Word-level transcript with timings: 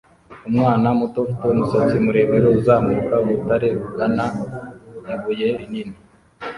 Umwana 0.49 0.87
muto 0.99 1.17
ufite 1.23 1.43
umusatsi 1.51 1.95
muremure 2.05 2.47
uzamuka 2.59 3.13
urutare 3.23 3.67
rugana 3.77 4.25
ibuye 5.13 5.47
rinini 5.59 5.95